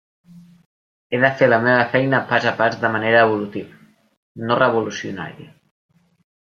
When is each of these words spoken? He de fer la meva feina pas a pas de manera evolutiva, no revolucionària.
He 1.15 1.19
de 1.23 1.29
fer 1.41 1.49
la 1.49 1.59
meva 1.65 1.83
feina 1.91 2.23
pas 2.33 2.49
a 2.53 2.55
pas 2.63 2.79
de 2.87 2.93
manera 2.97 3.23
evolutiva, 3.29 3.81
no 4.49 4.61
revolucionària. 4.67 5.57